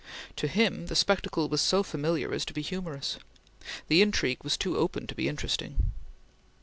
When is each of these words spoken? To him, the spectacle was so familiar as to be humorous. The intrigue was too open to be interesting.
To 0.37 0.47
him, 0.47 0.87
the 0.87 0.95
spectacle 0.95 1.47
was 1.47 1.61
so 1.61 1.83
familiar 1.83 2.33
as 2.33 2.43
to 2.45 2.53
be 2.53 2.63
humorous. 2.63 3.19
The 3.87 4.01
intrigue 4.01 4.43
was 4.43 4.57
too 4.57 4.75
open 4.75 5.05
to 5.05 5.13
be 5.13 5.27
interesting. 5.27 5.91